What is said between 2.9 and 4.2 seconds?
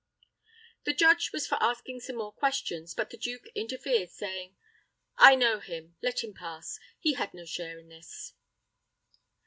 but the duke interfered,